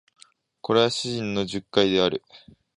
[0.61, 2.23] これは主人の述懐である